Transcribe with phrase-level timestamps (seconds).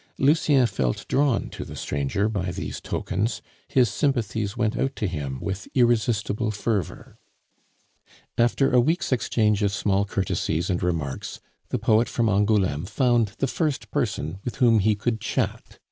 [0.17, 5.39] Lucien felt drawn to the stranger by these tokens; his sympathies went out to him
[5.41, 7.19] with irresistible fervor.
[8.35, 13.45] After a week's exchange of small courtesies and remarks, the poet from Angouleme found the
[13.45, 15.77] first person with whom he could chat.